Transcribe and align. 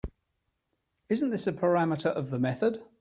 Isn’t 1.09 1.29
this 1.29 1.45
a 1.45 1.53
parameter 1.53 2.07
of 2.09 2.31
the 2.31 2.39
method? 2.39 2.81